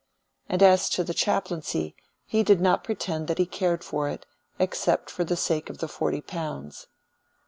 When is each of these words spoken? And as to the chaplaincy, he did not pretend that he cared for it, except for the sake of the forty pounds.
And 0.49 0.63
as 0.63 0.89
to 0.97 1.03
the 1.03 1.13
chaplaincy, 1.13 1.95
he 2.25 2.41
did 2.41 2.59
not 2.59 2.83
pretend 2.83 3.27
that 3.27 3.37
he 3.37 3.45
cared 3.45 3.83
for 3.83 4.09
it, 4.09 4.25
except 4.57 5.11
for 5.11 5.23
the 5.23 5.35
sake 5.37 5.69
of 5.69 5.77
the 5.77 5.87
forty 5.87 6.21
pounds. 6.21 6.87